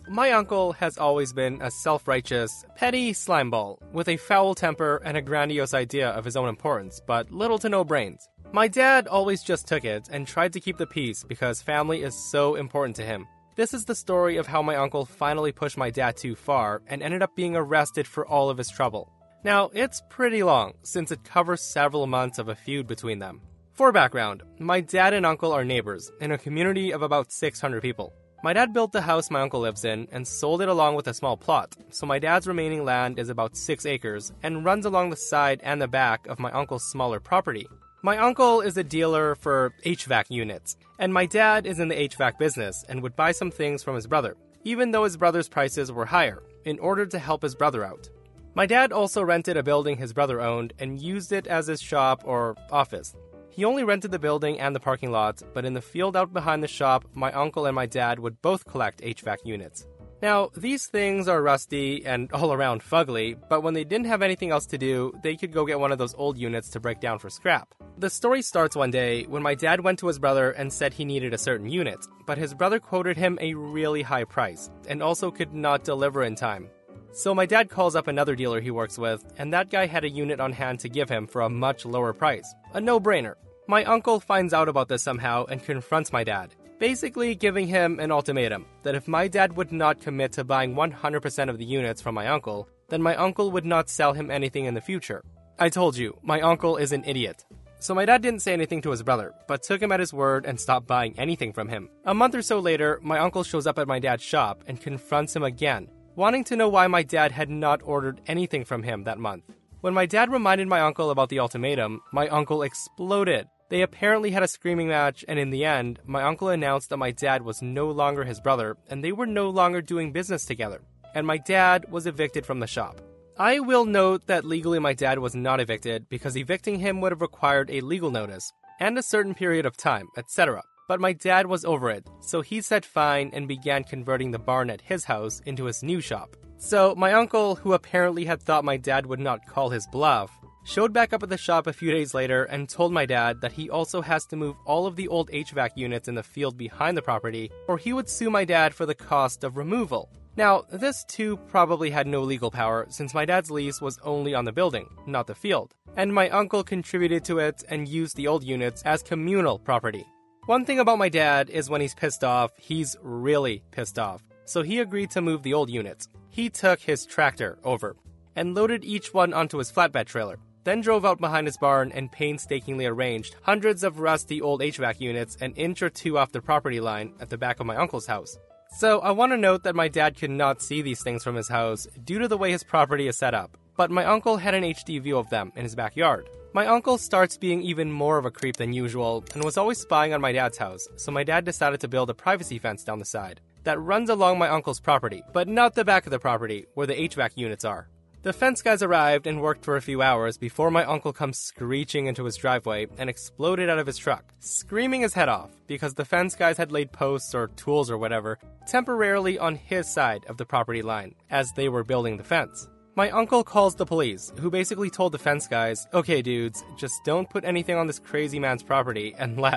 My 0.08 0.31
uncle 0.34 0.74
has 0.74 1.00
always 1.00 1.34
been 1.34 1.63
a 1.63 1.72
self 1.72 2.08
righteous, 2.08 2.63
petty 2.75 3.12
slimeball 3.12 3.80
with 3.92 4.10
a 4.10 4.18
foul 4.18 4.54
temper 4.54 5.02
and 5.04 5.18
a 5.18 5.22
grandiose 5.22 5.74
idea 5.74 6.10
of 6.12 6.25
his 6.25 6.38
own 6.38 6.48
importance, 6.48 7.02
but 7.08 7.31
little 7.31 7.58
to 7.58 7.70
no 7.70 7.84
brains. 7.84 8.30
My 8.54 8.68
dad 8.68 9.08
always 9.08 9.42
just 9.42 9.68
took 9.68 9.84
it 9.84 10.08
and 10.12 10.28
tried 10.28 10.54
to 10.54 10.60
keep 10.60 10.78
the 10.78 10.86
peace 10.86 11.24
because 11.24 11.62
family 11.62 12.04
is 12.04 12.16
so 12.16 12.54
important 12.54 12.96
to 12.98 13.04
him. 13.04 13.28
This 13.57 13.74
is 13.74 13.86
the 13.86 13.95
story 13.95 14.38
of 14.38 14.45
how 14.45 14.62
my 14.62 14.75
uncle 14.75 15.04
finally 15.04 15.51
pushed 15.51 15.80
my 15.80 15.89
dad 15.89 16.15
too 16.15 16.36
far 16.36 16.83
and 16.86 17.01
ended 17.01 17.24
up 17.24 17.36
being 17.36 17.56
arrested 17.56 18.06
for 18.06 18.24
all 18.24 18.51
of 18.51 18.59
his 18.59 18.69
trouble. 18.69 19.12
Now, 19.44 19.71
it's 19.74 20.04
pretty 20.09 20.44
long, 20.44 20.75
since 20.83 21.12
it 21.12 21.24
covers 21.24 21.63
several 21.63 22.05
months 22.05 22.38
of 22.38 22.50
a 22.50 22.55
feud 22.55 22.86
between 22.86 23.17
them. 23.17 23.41
For 23.74 23.91
background, 23.91 24.43
my 24.60 24.82
dad 24.82 25.15
and 25.15 25.25
uncle 25.25 25.51
are 25.51 25.65
neighbors 25.65 26.12
in 26.22 26.32
a 26.32 26.38
community 26.38 26.91
of 26.93 27.01
about 27.01 27.32
600 27.32 27.82
people. 27.82 28.13
My 28.43 28.53
dad 28.53 28.74
built 28.74 28.91
the 28.91 29.01
house 29.01 29.32
my 29.32 29.41
uncle 29.41 29.62
lives 29.62 29.86
in 29.86 30.08
and 30.12 30.27
sold 30.27 30.62
it 30.62 30.70
along 30.70 30.93
with 30.93 31.08
a 31.08 31.13
small 31.15 31.36
plot, 31.36 31.75
so 31.89 32.05
my 32.05 32.20
dad's 32.20 32.46
remaining 32.46 32.86
land 32.86 33.17
is 33.17 33.29
about 33.29 33.58
6 33.58 33.88
acres 33.88 34.32
and 34.43 34.65
runs 34.65 34.86
along 34.86 35.10
the 35.10 35.15
side 35.15 35.62
and 35.63 35.82
the 35.82 35.88
back 35.88 36.27
of 36.27 36.38
my 36.38 36.51
uncle's 36.51 36.84
smaller 36.84 37.20
property. 37.20 37.67
My 38.04 38.20
uncle 38.20 38.62
is 38.62 38.77
a 38.77 38.84
dealer 38.84 39.34
for 39.34 39.74
HVAC 39.84 40.25
units, 40.30 40.77
and 41.00 41.12
my 41.12 41.25
dad 41.25 41.66
is 41.66 41.80
in 41.80 41.88
the 41.88 41.96
HVAC 41.96 42.38
business 42.38 42.86
and 42.88 43.01
would 43.01 43.16
buy 43.16 43.32
some 43.32 43.50
things 43.50 43.82
from 43.82 43.96
his 43.96 44.06
brother, 44.06 44.38
even 44.63 44.92
though 44.92 45.04
his 45.04 45.18
brother's 45.18 45.50
prices 45.50 45.92
were 45.92 46.06
higher, 46.06 46.44
in 46.63 46.77
order 46.77 47.08
to 47.08 47.18
help 47.18 47.42
his 47.42 47.56
brother 47.56 47.84
out. 47.84 48.08
My 48.54 48.68
dad 48.68 48.92
also 48.92 49.24
rented 49.24 49.58
a 49.58 49.63
building 49.63 49.98
his 49.98 50.13
brother 50.13 50.39
owned 50.39 50.74
and 50.77 51.01
used 51.01 51.32
it 51.32 51.48
as 51.48 51.66
his 51.66 51.82
shop 51.82 52.22
or 52.24 52.56
office. 52.72 53.16
He 53.50 53.66
only 53.66 53.84
rented 53.84 54.12
the 54.12 54.20
building 54.20 54.60
and 54.60 54.75
the 54.75 54.80
parking 54.80 55.12
lot, 55.12 55.42
but 55.56 55.66
in 55.66 55.74
the 55.74 55.82
field 55.82 56.16
out 56.16 56.32
behind 56.32 56.62
the 56.62 56.68
shop, 56.68 57.04
my 57.16 57.32
uncle 57.32 57.66
and 57.66 57.74
my 57.74 57.88
dad 57.88 58.20
would 58.20 58.44
both 58.44 58.68
collect 58.68 59.01
HVAC 59.01 59.38
units. 59.44 59.88
Now, 60.21 60.50
these 60.57 60.88
things 60.88 61.27
are 61.27 61.41
rusty 61.41 62.05
and 62.05 62.31
all 62.33 62.51
around 62.51 62.81
fugly, 62.81 63.38
but 63.50 63.62
when 63.62 63.74
they 63.74 63.83
didn't 63.83 64.07
have 64.07 64.21
anything 64.21 64.51
else 64.51 64.65
to 64.67 64.77
do, 64.77 65.13
they 65.21 65.36
could 65.36 65.51
go 65.51 65.65
get 65.65 65.79
one 65.79 65.91
of 65.91 65.97
those 65.97 66.15
old 66.15 66.38
units 66.38 66.69
to 66.69 66.79
break 66.79 67.00
down 67.00 67.19
for 67.19 67.29
scrap. 67.29 67.74
The 68.00 68.09
story 68.09 68.41
starts 68.41 68.75
one 68.75 68.91
day 68.91 69.24
when 69.24 69.43
my 69.43 69.55
dad 69.55 69.81
went 69.81 70.00
to 70.00 70.07
his 70.07 70.19
brother 70.19 70.51
and 70.51 70.71
said 70.71 70.93
he 70.93 71.05
needed 71.05 71.33
a 71.33 71.38
certain 71.38 71.69
unit, 71.69 72.00
but 72.25 72.38
his 72.38 72.53
brother 72.53 72.79
quoted 72.79 73.17
him 73.17 73.38
a 73.41 73.53
really 73.53 74.01
high 74.01 74.24
price 74.24 74.69
and 74.88 75.03
also 75.03 75.31
could 75.31 75.53
not 75.53 75.83
deliver 75.83 76.24
in 76.24 76.36
time. 76.36 76.69
So 77.12 77.33
my 77.33 77.45
dad 77.45 77.69
calls 77.69 77.95
up 77.95 78.07
another 78.07 78.36
dealer 78.36 78.59
he 78.59 78.69
works 78.69 78.97
with, 78.97 79.24
and 79.38 79.53
that 79.53 79.71
guy 79.71 79.88
had 79.88 80.03
a 80.03 80.09
unit 80.09 80.39
on 80.39 80.51
hand 80.51 80.79
to 80.81 80.89
give 80.89 81.09
him 81.09 81.25
for 81.25 81.41
a 81.41 81.50
much 81.50 81.86
lower 81.86 82.13
price. 82.13 82.53
A 82.74 82.81
no 82.81 83.00
brainer. 83.00 83.36
My 83.67 83.83
uncle 83.86 84.19
finds 84.19 84.53
out 84.53 84.69
about 84.69 84.88
this 84.88 85.03
somehow 85.03 85.45
and 85.45 85.63
confronts 85.63 86.13
my 86.13 86.24
dad 86.24 86.53
basically 86.79 87.36
giving 87.36 87.67
him 87.67 88.00
an 88.00 88.12
ultimatum 88.12 88.65
that 88.84 88.96
if 88.96 89.07
my 89.07 89.27
dad 89.27 89.55
would 89.57 89.72
not 89.72 90.01
commit 90.01 90.31
to 90.34 90.43
buying 90.43 90.75
100% 90.75 91.50
of 91.50 91.57
the 91.57 91.65
units 91.65 92.01
from 92.01 92.15
my 92.15 92.27
uncle, 92.27 92.67
then 92.89 93.01
my 93.01 93.15
uncle 93.15 93.51
would 93.51 93.65
not 93.65 93.89
sell 93.89 94.13
him 94.13 94.31
anything 94.31 94.65
in 94.65 94.74
the 94.74 94.81
future. 94.81 95.24
I 95.60 95.69
told 95.69 95.98
you, 95.98 96.17
my 96.22 96.41
uncle 96.41 96.77
is 96.77 96.91
an 96.91 97.03
idiot. 97.05 97.46
So 97.79 97.93
my 97.93 98.05
dad 98.05 98.22
didn't 98.22 98.41
say 98.41 98.53
anything 98.53 98.81
to 98.84 98.91
his 98.91 99.03
brother, 99.03 99.34
but 99.48 99.62
took 99.62 99.81
him 99.81 99.91
at 99.91 100.00
his 100.00 100.13
word 100.13 100.46
and 100.46 100.60
stopped 100.60 100.88
buying 100.88 101.17
anything 101.19 101.53
from 101.53 101.67
him. 101.67 101.89
A 102.05 102.13
month 102.13 102.34
or 102.36 102.41
so 102.41 102.60
later, 102.60 103.00
my 103.03 103.19
uncle 103.19 103.43
shows 103.43 103.67
up 103.67 103.77
at 103.77 103.88
my 103.88 104.00
dad's 104.00 104.24
shop 104.24 104.63
and 104.67 104.81
confronts 104.81 105.36
him 105.36 105.43
again, 105.43 105.88
wanting 106.15 106.43
to 106.46 106.55
know 106.55 106.69
why 106.69 106.88
my 106.88 107.03
dad 107.03 107.31
had 107.31 107.50
not 107.50 107.81
ordered 107.84 108.22
anything 108.27 108.65
from 108.65 108.81
him 108.81 109.03
that 109.03 109.19
month. 109.19 109.43
When 109.81 109.93
my 109.93 110.07
dad 110.07 110.31
reminded 110.31 110.67
my 110.67 110.81
uncle 110.81 111.12
about 111.12 111.29
the 111.29 111.39
ultimatum, 111.39 112.01
my 112.12 112.27
uncle 112.29 112.63
exploded. 112.63 113.48
They 113.69 113.81
apparently 113.81 114.31
had 114.31 114.43
a 114.43 114.47
screaming 114.47 114.88
match, 114.88 115.25
and 115.27 115.38
in 115.38 115.50
the 115.50 115.65
end, 115.65 116.00
my 116.05 116.24
uncle 116.24 116.47
announced 116.50 116.89
that 116.89 116.97
my 116.97 117.12
dad 117.12 117.41
was 117.41 117.62
no 117.62 117.91
longer 117.91 118.24
his 118.24 118.39
brother 118.39 118.77
and 118.89 119.03
they 119.03 119.12
were 119.12 119.25
no 119.25 119.50
longer 119.50 119.81
doing 119.81 120.13
business 120.13 120.45
together. 120.45 120.81
And 121.13 121.27
my 121.27 121.38
dad 121.38 121.91
was 121.91 122.07
evicted 122.07 122.45
from 122.45 122.59
the 122.62 122.67
shop. 122.67 123.01
I 123.38 123.59
will 123.59 123.86
note 123.86 124.25
that 124.27 124.45
legally 124.45 124.79
my 124.79 124.93
dad 124.93 125.19
was 125.19 125.36
not 125.36 125.59
evicted 125.59 126.07
because 126.09 126.38
evicting 126.38 126.79
him 126.79 127.01
would 127.01 127.12
have 127.12 127.21
required 127.21 127.69
a 127.69 127.81
legal 127.81 128.09
notice 128.09 128.51
and 128.79 128.97
a 128.97 129.03
certain 129.03 129.36
period 129.36 129.65
of 129.65 129.75
time, 129.75 130.07
etc. 130.17 130.63
But 130.88 131.01
my 131.01 131.12
dad 131.12 131.45
was 131.45 131.65
over 131.65 131.89
it, 131.89 132.07
so 132.21 132.41
he 132.41 132.62
said 132.62 132.86
fine 132.86 133.31
and 133.33 133.47
began 133.47 133.83
converting 133.83 134.31
the 134.31 134.39
barn 134.39 134.69
at 134.69 134.81
his 134.81 135.03
house 135.03 135.41
into 135.45 135.65
his 135.65 135.83
new 135.83 136.00
shop. 136.00 136.38
So 136.57 136.95
my 136.95 137.13
uncle, 137.13 137.55
who 137.55 137.74
apparently 137.74 138.25
had 138.25 138.41
thought 138.41 138.63
my 138.63 138.77
dad 138.77 139.05
would 139.05 139.19
not 139.19 139.45
call 139.45 139.69
his 139.69 139.86
bluff, 139.88 140.31
showed 140.67 140.91
back 140.91 141.13
up 141.13 141.24
at 141.24 141.29
the 141.29 141.38
shop 141.38 141.65
a 141.65 141.74
few 141.74 141.91
days 141.91 142.13
later 142.13 142.43
and 142.43 142.67
told 142.67 142.91
my 142.91 143.05
dad 143.05 143.39
that 143.39 143.53
he 143.53 143.69
also 143.69 144.01
has 144.01 144.25
to 144.25 144.36
move 144.36 144.57
all 144.65 144.86
of 144.86 144.97
the 144.97 145.07
old 145.07 145.29
HVAC 145.31 145.69
units 145.75 146.09
in 146.09 146.15
the 146.15 146.21
field 146.21 146.57
behind 146.57 146.97
the 146.97 147.01
property, 147.01 147.50
or 147.69 147.77
he 147.77 147.93
would 147.93 148.09
sue 148.09 148.29
my 148.29 148.43
dad 148.43 148.75
for 148.75 148.86
the 148.86 148.93
cost 148.93 149.45
of 149.45 149.55
removal. 149.55 150.09
Now, 150.36 150.65
this 150.69 151.05
too 151.05 151.38
probably 151.47 151.89
had 151.89 152.05
no 152.05 152.21
legal 152.21 152.51
power 152.51 152.86
since 152.89 153.13
my 153.13 153.24
dad's 153.24 153.50
lease 153.50 153.81
was 153.81 153.97
only 154.03 154.36
on 154.36 154.43
the 154.43 154.51
building, 154.51 154.88
not 155.05 155.25
the 155.25 155.33
field, 155.33 155.74
and 155.95 156.13
my 156.13 156.29
uncle 156.29 156.63
contributed 156.63 157.24
to 157.25 157.39
it 157.39 157.63
and 157.69 157.88
used 157.88 158.17
the 158.17 158.27
old 158.27 158.43
units 158.43 158.83
as 158.83 159.01
communal 159.01 159.57
property. 159.57 160.05
One 160.47 160.65
thing 160.65 160.79
about 160.79 161.00
my 161.00 161.09
dad 161.09 161.50
is 161.50 161.69
when 161.69 161.81
he's 161.81 161.95
pissed 161.95 162.25
off, 162.25 162.51
he's 162.57 162.95
really 163.01 163.63
pissed 163.71 163.97
off. 163.97 164.21
So 164.43 164.63
he 164.63 164.79
agreed 164.79 165.12
to 165.12 165.21
move 165.21 165.43
the 165.43 165.53
old 165.53 165.69
units. 165.69 166.09
He 166.29 166.50
took 166.50 166.81
his 166.81 167.05
tractor 167.05 167.57
over 167.63 167.95
and 168.36 168.53
loaded 168.53 168.86
each 168.86 169.13
one 169.13 169.33
onto 169.33 169.57
his 169.57 169.71
flatbed 169.71 170.05
trailer, 170.05 170.38
then 170.67 170.81
drove 170.81 171.05
out 171.05 171.19
behind 171.19 171.47
his 171.47 171.57
barn 171.57 171.91
and 171.93 172.12
painstakingly 172.12 172.86
arranged 172.86 173.36
hundreds 173.43 173.83
of 173.83 174.00
rusty 174.00 174.41
old 174.41 174.59
HVAC 174.62 175.00
units 175.00 175.38
an 175.39 175.53
inch 175.53 175.81
or 175.81 175.89
two 175.89 176.17
off 176.17 176.33
the 176.33 176.41
property 176.41 176.79
line 176.79 177.13
at 177.21 177.29
the 177.29 177.38
back 177.38 177.59
of 177.59 177.65
my 177.65 177.77
uncle's 177.77 178.05
house. 178.05 178.38
So 178.77 179.00
I 179.00 179.12
want 179.12 179.31
to 179.31 179.38
note 179.38 179.63
that 179.63 179.75
my 179.75 179.88
dad 179.88 180.17
could 180.17 180.29
not 180.29 180.62
see 180.62 180.81
these 180.81 181.01
things 181.01 181.24
from 181.24 181.36
his 181.36 181.47
house 181.47 181.88
due 182.03 182.19
to 182.19 182.27
the 182.27 182.38
way 182.38 182.51
his 182.51 182.65
property 182.65 183.07
is 183.07 183.17
set 183.17 183.33
up, 183.33 183.57
but 183.77 183.91
my 183.91 184.03
uncle 184.03 184.36
had 184.36 184.53
an 184.53 184.63
HD 184.63 185.01
view 185.01 185.17
of 185.17 185.29
them 185.29 185.53
in 185.55 185.63
his 185.63 185.74
backyard. 185.74 186.27
My 186.53 186.67
uncle 186.67 186.97
starts 186.97 187.38
being 187.38 187.62
even 187.62 187.91
more 187.91 188.17
of 188.17 188.25
a 188.25 188.31
creep 188.31 188.57
than 188.57 188.74
usual 188.74 189.24
and 189.33 189.43
was 189.43 189.57
always 189.57 189.79
spying 189.79 190.13
on 190.13 190.19
my 190.19 190.33
dad's 190.33 190.57
house, 190.57 190.86
so 190.97 191.12
my 191.12 191.24
dad 191.24 191.45
decided 191.45 191.79
to 191.79 191.88
build 191.88 192.09
a 192.09 192.13
privacy 192.13 192.59
fence 192.59 192.83
down 192.83 193.00
the 193.00 193.05
side 193.05 193.39
that 193.63 193.79
runs 193.79 194.09
along 194.09 194.38
my 194.38 194.50
uncle's 194.50 194.79
property, 194.79 195.24
but 195.33 195.47
not 195.47 195.75
the 195.75 195.86
back 195.86 196.05
of 196.05 196.12
the 196.12 196.19
property 196.19 196.65
where 196.74 196.88
the 196.88 196.95
HVAC 196.95 197.31
units 197.36 197.65
are. 197.65 197.89
The 198.27 198.34
fence 198.34 198.62
guys 198.62 198.84
arrived 198.84 199.25
and 199.25 199.39
worked 199.39 199.63
for 199.63 199.77
a 199.77 199.81
few 199.81 200.01
hours 200.01 200.38
before 200.38 200.69
my 200.69 200.84
uncle 200.84 201.13
comes 201.13 201.39
screeching 201.39 202.07
into 202.07 202.25
his 202.25 202.36
driveway 202.36 202.88
and 202.98 203.10
exploded 203.10 203.69
out 203.69 203.79
of 203.79 203.88
his 203.88 203.98
truck, 203.98 204.34
screaming 204.39 205.00
his 205.00 205.13
head 205.13 205.29
off 205.29 205.51
because 205.65 205.93
the 205.93 206.03
fence 206.03 206.36
guys 206.36 206.57
had 206.57 206.69
laid 206.69 206.91
posts 206.91 207.34
or 207.34 207.48
tools 207.48 207.89
or 207.89 207.98
whatever 207.98 208.38
temporarily 208.67 209.39
on 209.39 209.55
his 209.55 209.89
side 209.89 210.25
of 210.25 210.36
the 210.36 210.46
property 210.46 210.81
line 210.81 211.15
as 211.29 211.53
they 211.53 211.69
were 211.69 211.86
building 211.86 212.17
the 212.17 212.24
fence. 212.25 212.67
My 212.98 213.10
uncle 213.12 213.46
calls 213.46 213.75
the 213.75 213.86
police, 213.86 214.34
who 214.41 214.51
basically 214.51 214.89
told 214.89 215.13
the 215.13 215.17
fence 215.17 215.48
guys, 215.48 215.88
okay, 215.93 216.22
dudes, 216.22 216.65
just 216.75 216.96
don't 217.05 217.29
put 217.29 217.46
anything 217.46 217.77
on 217.77 217.88
this 217.88 218.00
crazy 218.00 218.39
man's 218.39 218.62
property 218.62 219.15
and 219.17 219.39
left. 219.41 219.57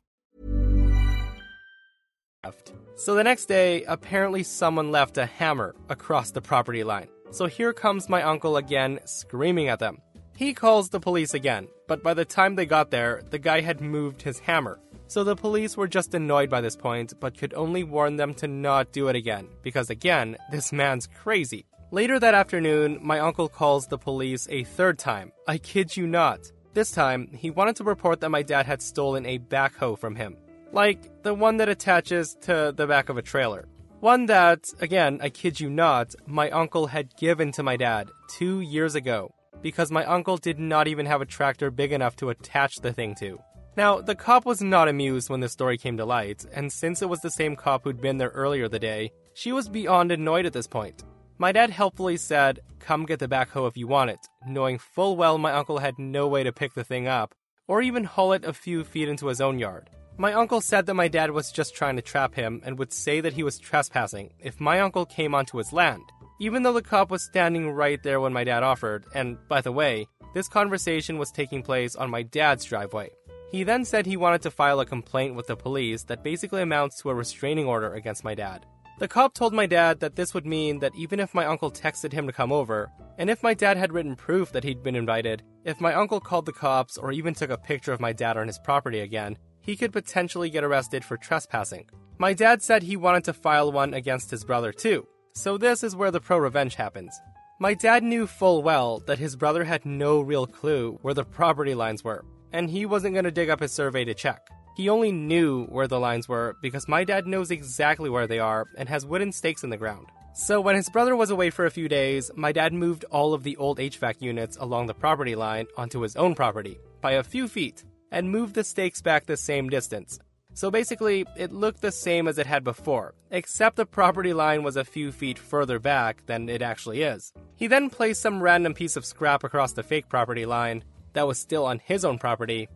So 2.95 3.15
the 3.15 3.23
next 3.23 3.45
day, 3.45 3.83
apparently 3.83 4.43
someone 4.43 4.91
left 4.91 5.17
a 5.17 5.25
hammer 5.25 5.75
across 5.89 6.31
the 6.31 6.41
property 6.41 6.83
line. 6.83 7.07
So 7.31 7.45
here 7.45 7.73
comes 7.73 8.09
my 8.09 8.23
uncle 8.23 8.57
again, 8.57 8.99
screaming 9.05 9.69
at 9.69 9.79
them. 9.79 10.01
He 10.35 10.53
calls 10.53 10.89
the 10.89 10.99
police 10.99 11.33
again, 11.33 11.67
but 11.87 12.03
by 12.03 12.13
the 12.13 12.25
time 12.25 12.55
they 12.55 12.65
got 12.65 12.89
there, 12.89 13.21
the 13.29 13.39
guy 13.39 13.61
had 13.61 13.79
moved 13.79 14.21
his 14.21 14.39
hammer. 14.39 14.79
So 15.07 15.23
the 15.23 15.35
police 15.35 15.77
were 15.77 15.87
just 15.87 16.13
annoyed 16.13 16.49
by 16.49 16.61
this 16.61 16.75
point, 16.75 17.13
but 17.19 17.37
could 17.37 17.53
only 17.53 17.83
warn 17.83 18.15
them 18.15 18.33
to 18.35 18.47
not 18.47 18.91
do 18.91 19.07
it 19.07 19.15
again, 19.15 19.47
because 19.61 19.89
again, 19.89 20.37
this 20.51 20.71
man's 20.71 21.07
crazy. 21.07 21.65
Later 21.91 22.19
that 22.19 22.33
afternoon, 22.33 22.97
my 23.01 23.19
uncle 23.19 23.49
calls 23.49 23.87
the 23.87 23.97
police 23.97 24.47
a 24.49 24.63
third 24.63 24.97
time. 24.97 25.31
I 25.47 25.57
kid 25.57 25.95
you 25.97 26.07
not. 26.07 26.39
This 26.73 26.91
time, 26.91 27.27
he 27.33 27.51
wanted 27.51 27.75
to 27.75 27.83
report 27.83 28.21
that 28.21 28.29
my 28.29 28.41
dad 28.41 28.65
had 28.65 28.81
stolen 28.81 29.25
a 29.25 29.39
backhoe 29.39 29.99
from 29.99 30.15
him. 30.15 30.37
Like 30.73 31.23
the 31.23 31.33
one 31.33 31.57
that 31.57 31.69
attaches 31.69 32.35
to 32.41 32.73
the 32.75 32.87
back 32.87 33.09
of 33.09 33.17
a 33.17 33.21
trailer. 33.21 33.67
One 33.99 34.25
that, 34.27 34.65
again, 34.79 35.19
I 35.21 35.29
kid 35.29 35.59
you 35.59 35.69
not, 35.69 36.15
my 36.25 36.49
uncle 36.49 36.87
had 36.87 37.15
given 37.17 37.51
to 37.53 37.63
my 37.63 37.77
dad 37.77 38.09
two 38.29 38.61
years 38.61 38.95
ago 38.95 39.33
because 39.61 39.91
my 39.91 40.05
uncle 40.05 40.37
did 40.37 40.59
not 40.59 40.87
even 40.87 41.05
have 41.05 41.21
a 41.21 41.25
tractor 41.25 41.69
big 41.69 41.91
enough 41.91 42.15
to 42.17 42.29
attach 42.29 42.77
the 42.77 42.93
thing 42.93 43.15
to. 43.15 43.39
Now, 43.77 44.01
the 44.01 44.15
cop 44.15 44.45
was 44.45 44.61
not 44.61 44.87
amused 44.87 45.29
when 45.29 45.39
the 45.39 45.47
story 45.49 45.77
came 45.77 45.97
to 45.97 46.05
light, 46.05 46.45
and 46.53 46.71
since 46.71 47.01
it 47.01 47.09
was 47.09 47.19
the 47.21 47.29
same 47.29 47.55
cop 47.55 47.83
who'd 47.83 48.01
been 48.01 48.17
there 48.17 48.29
earlier 48.29 48.67
the 48.67 48.79
day, 48.79 49.11
she 49.33 49.51
was 49.51 49.69
beyond 49.69 50.11
annoyed 50.11 50.45
at 50.45 50.53
this 50.53 50.67
point. 50.67 51.03
My 51.37 51.51
dad 51.51 51.69
helpfully 51.69 52.17
said, 52.17 52.59
Come 52.79 53.05
get 53.05 53.19
the 53.19 53.27
backhoe 53.27 53.67
if 53.67 53.77
you 53.77 53.87
want 53.87 54.09
it, 54.09 54.19
knowing 54.45 54.77
full 54.77 55.15
well 55.15 55.37
my 55.37 55.53
uncle 55.53 55.77
had 55.77 55.97
no 55.97 56.27
way 56.27 56.43
to 56.43 56.51
pick 56.51 56.73
the 56.73 56.83
thing 56.83 57.07
up, 57.07 57.33
or 57.67 57.81
even 57.81 58.03
haul 58.03 58.33
it 58.33 58.43
a 58.43 58.53
few 58.53 58.83
feet 58.83 59.07
into 59.07 59.27
his 59.27 59.39
own 59.39 59.57
yard. 59.57 59.89
My 60.21 60.33
uncle 60.33 60.61
said 60.61 60.85
that 60.85 60.93
my 60.93 61.07
dad 61.07 61.31
was 61.31 61.51
just 61.51 61.73
trying 61.73 61.95
to 61.95 62.01
trap 62.03 62.35
him 62.35 62.61
and 62.63 62.77
would 62.77 62.93
say 62.93 63.21
that 63.21 63.33
he 63.33 63.41
was 63.41 63.57
trespassing 63.57 64.29
if 64.37 64.61
my 64.61 64.79
uncle 64.79 65.03
came 65.03 65.33
onto 65.33 65.57
his 65.57 65.73
land, 65.73 66.03
even 66.39 66.61
though 66.61 66.73
the 66.73 66.83
cop 66.83 67.09
was 67.09 67.23
standing 67.23 67.71
right 67.71 67.97
there 68.03 68.21
when 68.21 68.31
my 68.31 68.43
dad 68.43 68.61
offered, 68.61 69.03
and 69.15 69.35
by 69.47 69.61
the 69.61 69.71
way, 69.71 70.05
this 70.35 70.47
conversation 70.47 71.17
was 71.17 71.31
taking 71.31 71.63
place 71.63 71.95
on 71.95 72.11
my 72.11 72.21
dad's 72.21 72.65
driveway. 72.65 73.09
He 73.49 73.63
then 73.63 73.83
said 73.83 74.05
he 74.05 74.15
wanted 74.15 74.43
to 74.43 74.51
file 74.51 74.79
a 74.79 74.85
complaint 74.85 75.33
with 75.33 75.47
the 75.47 75.55
police 75.55 76.03
that 76.03 76.23
basically 76.23 76.61
amounts 76.61 77.01
to 77.01 77.09
a 77.09 77.15
restraining 77.15 77.65
order 77.65 77.95
against 77.95 78.23
my 78.23 78.35
dad. 78.35 78.67
The 78.99 79.07
cop 79.07 79.33
told 79.33 79.55
my 79.55 79.65
dad 79.65 80.01
that 80.01 80.17
this 80.17 80.35
would 80.35 80.45
mean 80.45 80.81
that 80.81 80.93
even 80.95 81.19
if 81.19 81.33
my 81.33 81.47
uncle 81.47 81.71
texted 81.71 82.13
him 82.13 82.27
to 82.27 82.31
come 82.31 82.51
over, 82.51 82.91
and 83.17 83.27
if 83.31 83.41
my 83.41 83.55
dad 83.55 83.75
had 83.75 83.91
written 83.91 84.15
proof 84.15 84.51
that 84.51 84.65
he'd 84.65 84.83
been 84.83 84.95
invited, 84.95 85.41
if 85.65 85.81
my 85.81 85.95
uncle 85.95 86.19
called 86.19 86.45
the 86.45 86.53
cops 86.53 86.95
or 86.95 87.11
even 87.11 87.33
took 87.33 87.49
a 87.49 87.57
picture 87.57 87.91
of 87.91 87.99
my 87.99 88.13
dad 88.13 88.37
on 88.37 88.45
his 88.45 88.59
property 88.59 88.99
again, 88.99 89.35
he 89.61 89.75
could 89.75 89.93
potentially 89.93 90.49
get 90.49 90.63
arrested 90.63 91.05
for 91.05 91.17
trespassing. 91.17 91.87
My 92.17 92.33
dad 92.33 92.61
said 92.61 92.83
he 92.83 92.97
wanted 92.97 93.23
to 93.25 93.33
file 93.33 93.71
one 93.71 93.93
against 93.93 94.29
his 94.29 94.43
brother 94.43 94.71
too, 94.71 95.07
so 95.33 95.57
this 95.57 95.83
is 95.83 95.95
where 95.95 96.11
the 96.11 96.19
pro 96.19 96.37
revenge 96.37 96.75
happens. 96.75 97.19
My 97.59 97.73
dad 97.73 98.03
knew 98.03 98.25
full 98.25 98.63
well 98.63 99.03
that 99.05 99.19
his 99.19 99.35
brother 99.35 99.63
had 99.63 99.85
no 99.85 100.21
real 100.21 100.47
clue 100.47 100.97
where 101.03 101.13
the 101.13 101.23
property 101.23 101.75
lines 101.75 102.03
were, 102.03 102.25
and 102.51 102.69
he 102.69 102.85
wasn't 102.85 103.13
going 103.13 103.25
to 103.25 103.31
dig 103.31 103.49
up 103.49 103.59
his 103.59 103.71
survey 103.71 104.03
to 104.05 104.13
check. 104.13 104.49
He 104.75 104.89
only 104.89 105.11
knew 105.11 105.65
where 105.65 105.87
the 105.87 105.99
lines 105.99 106.27
were 106.27 106.55
because 106.61 106.87
my 106.87 107.03
dad 107.03 107.27
knows 107.27 107.51
exactly 107.51 108.09
where 108.09 108.27
they 108.27 108.39
are 108.39 108.65
and 108.77 108.89
has 108.89 109.05
wooden 109.05 109.31
stakes 109.31 109.63
in 109.63 109.69
the 109.69 109.77
ground. 109.77 110.07
So, 110.33 110.61
when 110.61 110.75
his 110.75 110.89
brother 110.89 111.15
was 111.15 111.29
away 111.29 111.49
for 111.49 111.65
a 111.65 111.71
few 111.71 111.89
days, 111.89 112.31
my 112.35 112.51
dad 112.51 112.73
moved 112.73 113.03
all 113.11 113.33
of 113.33 113.43
the 113.43 113.57
old 113.57 113.79
HVAC 113.79 114.21
units 114.21 114.57
along 114.57 114.87
the 114.87 114.93
property 114.93 115.35
line 115.35 115.67
onto 115.75 115.99
his 116.01 116.15
own 116.15 116.35
property 116.35 116.79
by 117.01 117.11
a 117.13 117.23
few 117.23 117.47
feet 117.47 117.83
and 118.11 118.29
moved 118.29 118.55
the 118.55 118.63
stakes 118.63 119.01
back 119.01 119.25
the 119.25 119.37
same 119.37 119.69
distance. 119.69 120.19
So 120.53 120.69
basically, 120.69 121.25
it 121.37 121.53
looked 121.53 121.81
the 121.81 121.93
same 121.93 122.27
as 122.27 122.37
it 122.37 122.45
had 122.45 122.63
before, 122.63 123.13
except 123.31 123.77
the 123.77 123.85
property 123.85 124.33
line 124.33 124.63
was 124.63 124.75
a 124.75 124.83
few 124.83 125.11
feet 125.11 125.39
further 125.39 125.79
back 125.79 126.25
than 126.25 126.49
it 126.49 126.61
actually 126.61 127.03
is. 127.03 127.31
He 127.55 127.67
then 127.67 127.89
placed 127.89 128.21
some 128.21 128.43
random 128.43 128.73
piece 128.73 128.97
of 128.97 129.05
scrap 129.05 129.43
across 129.43 129.71
the 129.71 129.83
fake 129.83 130.09
property 130.09 130.45
line 130.45 130.83
that 131.13 131.27
was 131.27 131.39
still 131.39 131.65
on 131.65 131.79
his 131.79 132.03
own 132.03 132.17
property, 132.19 132.67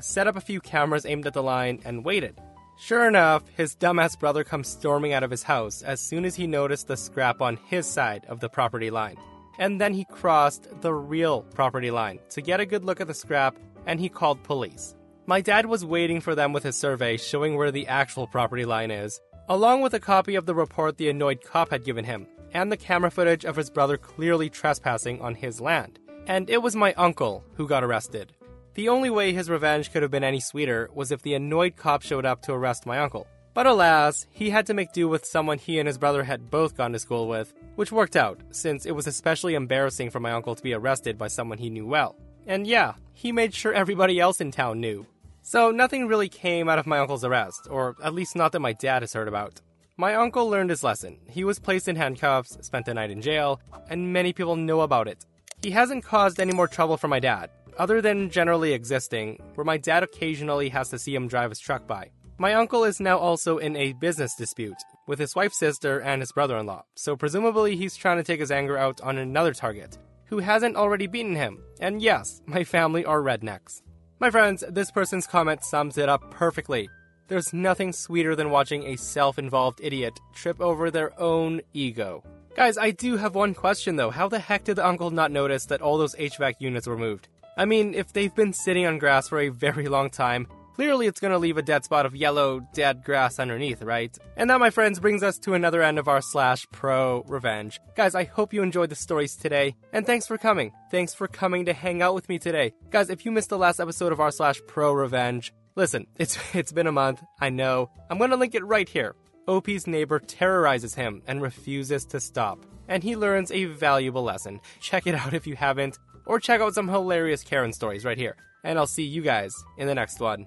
set 0.00 0.28
up 0.28 0.36
a 0.36 0.40
few 0.40 0.60
cameras 0.60 1.06
aimed 1.06 1.26
at 1.26 1.34
the 1.34 1.42
line, 1.42 1.80
and 1.84 2.04
waited. 2.04 2.38
Sure 2.78 3.06
enough, 3.06 3.44
his 3.56 3.76
dumbass 3.76 4.18
brother 4.18 4.44
comes 4.44 4.68
storming 4.68 5.12
out 5.12 5.22
of 5.22 5.30
his 5.30 5.44
house 5.44 5.82
as 5.82 6.00
soon 6.00 6.24
as 6.24 6.34
he 6.34 6.46
noticed 6.46 6.88
the 6.88 6.96
scrap 6.96 7.40
on 7.40 7.56
his 7.56 7.86
side 7.86 8.24
of 8.28 8.40
the 8.40 8.48
property 8.48 8.90
line. 8.90 9.16
And 9.58 9.80
then 9.80 9.94
he 9.94 10.04
crossed 10.04 10.68
the 10.82 10.92
real 10.92 11.42
property 11.42 11.92
line 11.92 12.18
to 12.30 12.42
get 12.42 12.60
a 12.60 12.66
good 12.66 12.84
look 12.84 13.00
at 13.00 13.06
the 13.06 13.14
scrap, 13.14 13.56
and 13.86 14.00
he 14.00 14.08
called 14.08 14.42
police. 14.42 14.94
My 15.26 15.40
dad 15.40 15.66
was 15.66 15.84
waiting 15.84 16.20
for 16.20 16.34
them 16.34 16.52
with 16.52 16.62
his 16.62 16.76
survey 16.76 17.16
showing 17.16 17.56
where 17.56 17.70
the 17.70 17.86
actual 17.86 18.26
property 18.26 18.64
line 18.64 18.90
is, 18.90 19.20
along 19.48 19.80
with 19.80 19.94
a 19.94 20.00
copy 20.00 20.34
of 20.34 20.46
the 20.46 20.54
report 20.54 20.96
the 20.96 21.08
annoyed 21.08 21.42
cop 21.42 21.70
had 21.70 21.84
given 21.84 22.04
him, 22.04 22.26
and 22.52 22.70
the 22.70 22.76
camera 22.76 23.10
footage 23.10 23.44
of 23.44 23.56
his 23.56 23.70
brother 23.70 23.96
clearly 23.96 24.50
trespassing 24.50 25.20
on 25.20 25.34
his 25.34 25.60
land. 25.60 25.98
And 26.26 26.48
it 26.48 26.62
was 26.62 26.76
my 26.76 26.92
uncle 26.94 27.44
who 27.54 27.68
got 27.68 27.84
arrested. 27.84 28.32
The 28.74 28.88
only 28.88 29.10
way 29.10 29.32
his 29.32 29.50
revenge 29.50 29.92
could 29.92 30.02
have 30.02 30.10
been 30.10 30.24
any 30.24 30.40
sweeter 30.40 30.90
was 30.92 31.12
if 31.12 31.22
the 31.22 31.34
annoyed 31.34 31.76
cop 31.76 32.02
showed 32.02 32.24
up 32.24 32.42
to 32.42 32.52
arrest 32.52 32.86
my 32.86 32.98
uncle. 32.98 33.26
But 33.54 33.66
alas, 33.66 34.26
he 34.30 34.50
had 34.50 34.66
to 34.66 34.74
make 34.74 34.92
do 34.92 35.08
with 35.08 35.24
someone 35.24 35.58
he 35.58 35.78
and 35.78 35.86
his 35.86 35.96
brother 35.96 36.24
had 36.24 36.50
both 36.50 36.76
gone 36.76 36.92
to 36.92 36.98
school 36.98 37.28
with, 37.28 37.54
which 37.76 37.92
worked 37.92 38.16
out, 38.16 38.40
since 38.50 38.84
it 38.84 38.92
was 38.92 39.06
especially 39.06 39.54
embarrassing 39.54 40.10
for 40.10 40.18
my 40.18 40.32
uncle 40.32 40.56
to 40.56 40.62
be 40.62 40.74
arrested 40.74 41.16
by 41.16 41.28
someone 41.28 41.58
he 41.58 41.70
knew 41.70 41.86
well. 41.86 42.16
And 42.46 42.66
yeah, 42.66 42.94
he 43.12 43.32
made 43.32 43.54
sure 43.54 43.72
everybody 43.72 44.20
else 44.20 44.40
in 44.40 44.50
town 44.50 44.80
knew. 44.80 45.06
So 45.42 45.70
nothing 45.70 46.08
really 46.08 46.28
came 46.28 46.68
out 46.68 46.78
of 46.78 46.86
my 46.86 46.98
uncle's 46.98 47.24
arrest, 47.24 47.68
or 47.70 47.96
at 48.02 48.14
least 48.14 48.36
not 48.36 48.52
that 48.52 48.60
my 48.60 48.72
dad 48.72 49.02
has 49.02 49.12
heard 49.12 49.28
about. 49.28 49.60
My 49.96 50.14
uncle 50.14 50.48
learned 50.48 50.70
his 50.70 50.82
lesson. 50.82 51.18
He 51.28 51.44
was 51.44 51.58
placed 51.58 51.86
in 51.86 51.96
handcuffs, 51.96 52.58
spent 52.62 52.86
the 52.86 52.94
night 52.94 53.10
in 53.10 53.22
jail, 53.22 53.60
and 53.88 54.12
many 54.12 54.32
people 54.32 54.56
know 54.56 54.80
about 54.80 55.06
it. 55.06 55.24
He 55.62 55.70
hasn't 55.70 56.04
caused 56.04 56.40
any 56.40 56.52
more 56.52 56.66
trouble 56.66 56.96
for 56.96 57.08
my 57.08 57.20
dad, 57.20 57.50
other 57.78 58.00
than 58.00 58.30
generally 58.30 58.72
existing, 58.72 59.40
where 59.54 59.64
my 59.64 59.76
dad 59.76 60.02
occasionally 60.02 60.68
has 60.70 60.88
to 60.90 60.98
see 60.98 61.14
him 61.14 61.28
drive 61.28 61.50
his 61.50 61.60
truck 61.60 61.86
by. 61.86 62.10
My 62.38 62.54
uncle 62.54 62.82
is 62.84 62.98
now 62.98 63.18
also 63.18 63.58
in 63.58 63.76
a 63.76 63.92
business 63.92 64.34
dispute 64.34 64.76
with 65.06 65.20
his 65.20 65.36
wife's 65.36 65.58
sister 65.58 66.00
and 66.00 66.20
his 66.20 66.32
brother 66.32 66.58
in 66.58 66.66
law, 66.66 66.84
so 66.96 67.16
presumably 67.16 67.76
he's 67.76 67.96
trying 67.96 68.16
to 68.16 68.24
take 68.24 68.40
his 68.40 68.50
anger 68.50 68.76
out 68.76 69.00
on 69.02 69.18
another 69.18 69.54
target, 69.54 69.96
who 70.26 70.38
hasn't 70.38 70.76
already 70.76 71.06
beaten 71.06 71.36
him. 71.36 71.62
And 71.80 72.00
yes, 72.00 72.42
my 72.46 72.64
family 72.64 73.04
are 73.04 73.20
rednecks. 73.20 73.82
My 74.20 74.30
friends, 74.30 74.64
this 74.68 74.90
person's 74.90 75.26
comment 75.26 75.64
sums 75.64 75.98
it 75.98 76.08
up 76.08 76.30
perfectly. 76.30 76.88
There's 77.28 77.52
nothing 77.52 77.92
sweeter 77.92 78.36
than 78.36 78.50
watching 78.50 78.84
a 78.84 78.96
self 78.96 79.38
involved 79.38 79.80
idiot 79.82 80.18
trip 80.34 80.60
over 80.60 80.90
their 80.90 81.18
own 81.20 81.60
ego. 81.72 82.22
Guys, 82.54 82.78
I 82.78 82.90
do 82.90 83.16
have 83.16 83.34
one 83.34 83.54
question 83.54 83.96
though. 83.96 84.10
How 84.10 84.28
the 84.28 84.38
heck 84.38 84.64
did 84.64 84.76
the 84.76 84.86
uncle 84.86 85.10
not 85.10 85.32
notice 85.32 85.66
that 85.66 85.82
all 85.82 85.98
those 85.98 86.14
HVAC 86.14 86.54
units 86.58 86.86
were 86.86 86.96
moved? 86.96 87.28
I 87.56 87.64
mean, 87.64 87.94
if 87.94 88.12
they've 88.12 88.34
been 88.34 88.52
sitting 88.52 88.86
on 88.86 88.98
grass 88.98 89.28
for 89.28 89.40
a 89.40 89.48
very 89.48 89.88
long 89.88 90.10
time, 90.10 90.46
clearly 90.74 91.06
it's 91.06 91.20
gonna 91.20 91.38
leave 91.38 91.56
a 91.56 91.62
dead 91.62 91.84
spot 91.84 92.06
of 92.06 92.14
yellow, 92.14 92.60
dead 92.72 93.04
grass 93.04 93.38
underneath, 93.38 93.82
right? 93.82 94.16
And 94.36 94.50
that, 94.50 94.60
my 94.60 94.70
friends, 94.70 95.00
brings 95.00 95.22
us 95.22 95.38
to 95.40 95.54
another 95.54 95.82
end 95.82 95.98
of 95.98 96.08
r 96.08 96.20
slash 96.20 96.66
pro 96.72 97.22
revenge. 97.26 97.80
Guys, 97.96 98.14
I 98.14 98.24
hope 98.24 98.52
you 98.52 98.62
enjoyed 98.62 98.90
the 98.90 98.96
stories 98.96 99.36
today, 99.36 99.76
and 99.92 100.06
thanks 100.06 100.26
for 100.26 100.38
coming. 100.38 100.72
Thanks 100.90 101.14
for 101.14 101.28
coming 101.28 101.64
to 101.66 101.72
hang 101.72 102.02
out 102.02 102.14
with 102.14 102.28
me 102.28 102.38
today. 102.38 102.74
Guys, 102.90 103.10
if 103.10 103.24
you 103.24 103.32
missed 103.32 103.50
the 103.50 103.58
last 103.58 103.80
episode 103.80 104.12
of 104.12 104.20
r 104.20 104.30
slash 104.30 104.60
pro 104.66 104.92
revenge, 104.92 105.52
listen, 105.76 106.06
it's 106.16 106.38
it's 106.54 106.72
been 106.72 106.86
a 106.86 106.92
month, 106.92 107.22
I 107.40 107.50
know. 107.50 107.90
I'm 108.10 108.18
gonna 108.18 108.36
link 108.36 108.54
it 108.54 108.64
right 108.64 108.88
here. 108.88 109.14
OP's 109.46 109.86
neighbor 109.86 110.18
terrorizes 110.18 110.94
him 110.94 111.22
and 111.26 111.42
refuses 111.42 112.06
to 112.06 112.20
stop. 112.20 112.64
And 112.88 113.02
he 113.02 113.16
learns 113.16 113.50
a 113.50 113.66
valuable 113.66 114.22
lesson. 114.22 114.60
Check 114.80 115.06
it 115.06 115.14
out 115.14 115.34
if 115.34 115.46
you 115.46 115.56
haven't 115.56 115.98
or 116.26 116.40
check 116.40 116.60
out 116.60 116.74
some 116.74 116.88
hilarious 116.88 117.42
Karen 117.42 117.72
stories 117.72 118.04
right 118.04 118.18
here. 118.18 118.36
And 118.62 118.78
I'll 118.78 118.86
see 118.86 119.04
you 119.04 119.22
guys 119.22 119.54
in 119.78 119.86
the 119.86 119.94
next 119.94 120.20
one. 120.20 120.46